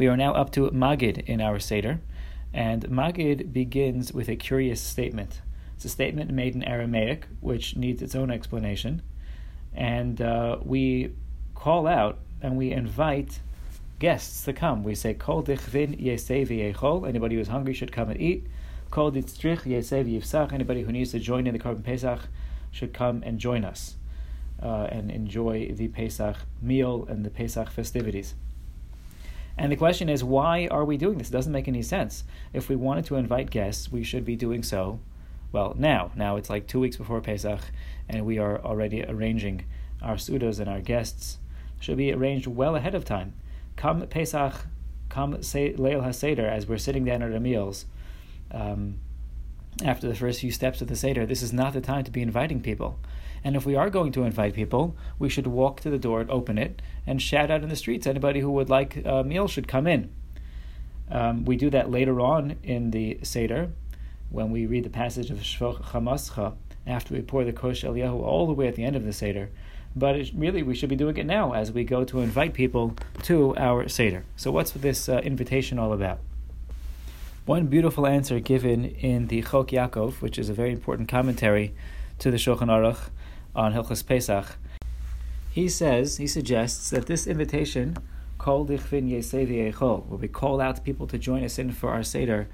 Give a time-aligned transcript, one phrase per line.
[0.00, 2.00] We are now up to Magid in our Seder,
[2.54, 5.42] and Magid begins with a curious statement.
[5.76, 9.02] It's a statement made in Aramaic, which needs its own explanation,
[9.74, 11.12] and uh, we
[11.54, 13.40] call out and we invite
[13.98, 14.84] guests to come.
[14.84, 18.46] We say, Kol dichvin yesev Anybody who's hungry should come and eat.
[18.90, 20.54] Kol ditztrich yesev yivsach.
[20.54, 22.20] Anybody who needs to join in the Korban Pesach
[22.70, 23.96] should come and join us
[24.62, 28.34] uh, and enjoy the Pesach meal and the Pesach festivities.
[29.60, 31.28] And the question is, why are we doing this?
[31.28, 32.24] It doesn't make any sense.
[32.54, 35.00] If we wanted to invite guests, we should be doing so.
[35.52, 37.60] Well, now, now it's like two weeks before Pesach,
[38.08, 39.66] and we are already arranging
[40.00, 41.36] our sudas and our guests
[41.78, 43.34] should be arranged well ahead of time.
[43.76, 44.54] Come Pesach,
[45.10, 47.84] come Leil HaSeder, as we're sitting down at our meals,
[48.50, 48.98] um,
[49.84, 52.22] after the first few steps of the Seder, this is not the time to be
[52.22, 52.98] inviting people.
[53.42, 56.30] And if we are going to invite people, we should walk to the door and
[56.30, 58.06] open it and shout out in the streets.
[58.06, 60.10] Anybody who would like a meal should come in.
[61.10, 63.70] Um, we do that later on in the Seder
[64.28, 66.54] when we read the passage of Shfoch Chamascha
[66.86, 69.50] after we pour the Kosh Eliyahu all the way at the end of the Seder.
[69.96, 73.56] But really, we should be doing it now as we go to invite people to
[73.56, 74.24] our Seder.
[74.36, 76.20] So, what's this uh, invitation all about?
[77.50, 81.74] One beautiful answer given in the Chok Yaakov, which is a very important commentary
[82.20, 83.10] to the Shulchan Aruch
[83.56, 84.56] on Hilchas Pesach,
[85.50, 87.96] he says, he suggests that this invitation,
[88.38, 92.46] Kol Dichvin Echol, where we call out people to join us in for our Seder,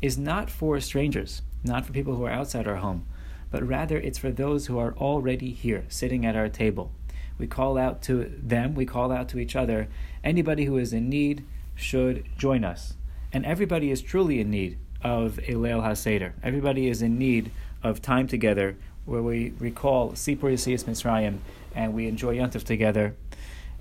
[0.00, 3.04] is not for strangers, not for people who are outside our home,
[3.50, 6.92] but rather it's for those who are already here, sitting at our table.
[7.38, 9.88] We call out to them, we call out to each other.
[10.22, 11.44] Anybody who is in need
[11.74, 12.94] should join us.
[13.34, 16.34] And everybody is truly in need of a Leil HaSeder.
[16.44, 17.50] Everybody is in need
[17.82, 18.76] of time together
[19.06, 21.38] where we recall Sipur Yetzias Mitzrayim
[21.74, 23.16] and we enjoy Yontif together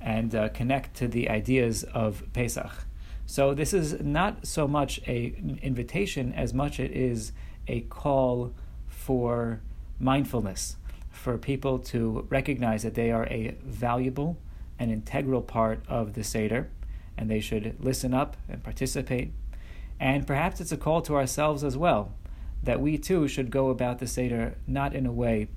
[0.00, 2.72] and uh, connect to the ideas of Pesach.
[3.24, 7.30] So this is not so much a, invitation as much it is
[7.68, 8.52] a call
[8.88, 9.60] for
[10.00, 10.76] mindfulness,
[11.12, 14.38] for people to recognize that they are a valuable
[14.76, 16.68] and integral part of the Seder,
[17.16, 19.32] and they should listen up and participate.
[19.98, 22.12] And perhaps it's a call to ourselves as well
[22.62, 25.48] that we too should go about the Seder not in a way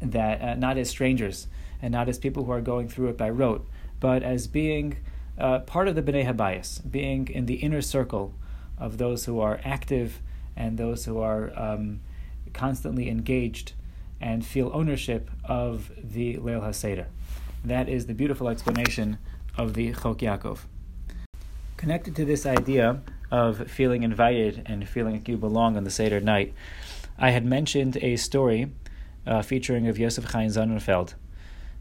[0.00, 1.46] that, uh, not as strangers
[1.80, 3.66] and not as people who are going through it by rote,
[4.00, 4.96] but as being
[5.38, 8.34] uh, part of the B'nai Habayis, being in the inner circle
[8.78, 10.20] of those who are active
[10.56, 12.00] and those who are um,
[12.52, 13.72] constantly engaged
[14.20, 17.06] and feel ownership of the Leil HaSeder.
[17.64, 19.18] That is the beautiful explanation
[19.56, 20.60] of the Chok Yaakov.
[21.76, 26.20] Connected to this idea of feeling invited and feeling like you belong on the Seder
[26.20, 26.54] night,
[27.18, 28.70] I had mentioned a story
[29.26, 31.14] uh, featuring of Yosef Chaim Sonnenfeld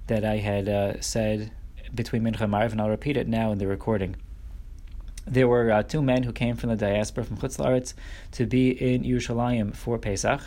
[0.08, 1.52] that I had uh, said
[1.94, 4.16] between Mincha and Maariv, and I'll repeat it now in the recording.
[5.26, 7.94] There were uh, two men who came from the diaspora from Chutz
[8.32, 10.42] to be in Yerushalayim for Pesach,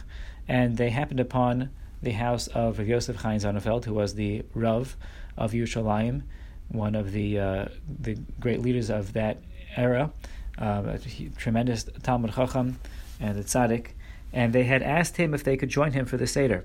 [0.49, 1.71] and they happened upon
[2.03, 4.97] the house of Yosef Chaim Sonnenfeld, who was the Rav
[5.37, 6.23] of Yerushalayim,
[6.69, 7.65] one of the uh,
[8.01, 9.39] the great leaders of that
[9.77, 10.11] era,
[10.59, 10.99] uh,
[11.37, 12.79] tremendous Talmid Chacham
[13.21, 13.89] and the tzaddik,
[14.33, 16.65] and they had asked him if they could join him for the Seder.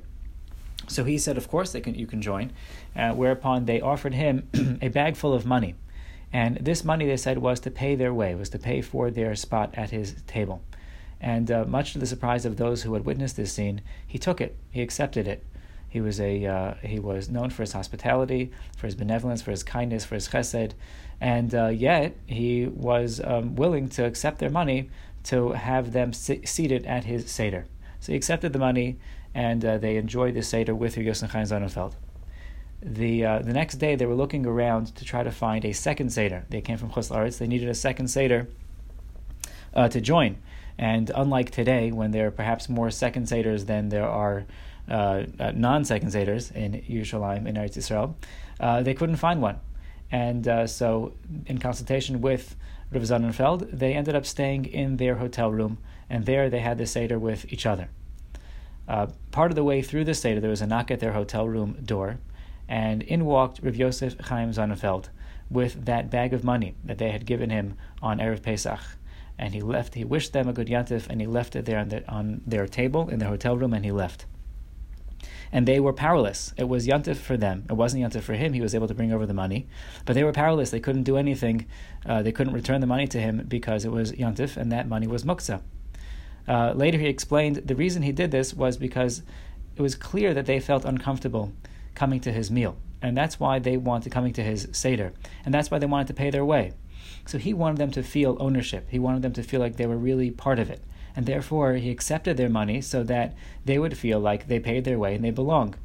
[0.87, 1.95] So he said, "Of course, they can.
[1.95, 2.51] You can join."
[2.95, 4.49] Uh, whereupon they offered him
[4.81, 5.75] a bag full of money,
[6.33, 9.35] and this money they said was to pay their way, was to pay for their
[9.35, 10.61] spot at his table.
[11.21, 14.39] And uh, much to the surprise of those who had witnessed this scene, he took
[14.39, 14.57] it.
[14.71, 15.43] He accepted it.
[15.89, 19.63] He was a uh, he was known for his hospitality, for his benevolence, for his
[19.63, 20.73] kindness, for his chesed,
[21.19, 24.89] and uh, yet he was um, willing to accept their money
[25.23, 27.65] to have them seated at his seder.
[27.99, 28.97] So he accepted the money,
[29.33, 31.95] and uh, they enjoyed the seder with Yosef Chaim Sonnenfeld.
[32.81, 36.11] The uh, the next day they were looking around to try to find a second
[36.11, 36.45] seder.
[36.49, 38.47] They came from Chutz They needed a second seder
[39.73, 40.37] uh, to join.
[40.77, 44.45] And unlike today, when there are perhaps more second seders than there are
[44.89, 48.15] uh, uh, non-second in Yerushalayim in Eretz Yisrael,
[48.59, 49.59] uh, they couldn't find one,
[50.11, 51.13] and uh, so
[51.45, 52.55] in consultation with
[52.91, 55.77] Rav Sonnenfeld, they ended up staying in their hotel room,
[56.09, 57.89] and there they had the seder with each other.
[59.31, 61.77] Part of the way through the seder, there was a knock at their hotel room
[61.83, 62.17] door,
[62.67, 65.09] and in walked Rav Yosef Chaim Sonnenfeld
[65.51, 68.79] with that bag of money that they had given him on erev Pesach
[69.39, 69.95] and he left.
[69.95, 72.67] He wished them a good yantif, and he left it there on, the, on their
[72.67, 74.25] table in their hotel room, and he left
[75.51, 76.53] and they were powerless.
[76.57, 77.65] It was yantif for them.
[77.69, 78.53] It wasn't yantif for him.
[78.53, 79.67] He was able to bring over the money,
[80.05, 80.69] but they were powerless.
[80.69, 81.65] They couldn't do anything.
[82.05, 85.07] Uh, they couldn't return the money to him because it was yantif, and that money
[85.07, 85.61] was muksa.
[86.47, 89.21] Uh, later, he explained the reason he did this was because
[89.75, 91.53] it was clear that they felt uncomfortable
[91.95, 92.77] coming to his meal.
[93.01, 95.13] and that's why they wanted coming to his seder,
[95.45, 96.73] and that's why they wanted to pay their way.
[97.25, 98.87] So he wanted them to feel ownership.
[98.89, 100.83] He wanted them to feel like they were really part of it,
[101.19, 103.33] and therefore he accepted their money so that
[103.65, 105.75] they would feel like they paid their way and they belong.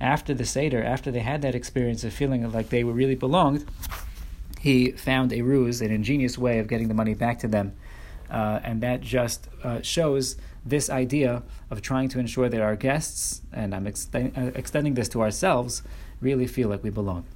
[0.00, 3.66] After the seder, after they had that experience of feeling like they really belonged,
[4.58, 7.74] he found a ruse, an ingenious way of getting the money back to them.
[8.30, 13.42] Uh, and that just uh, shows this idea of trying to ensure that our guests,
[13.52, 15.82] and I'm ex- uh, extending this to ourselves,
[16.22, 17.26] really feel like we belong.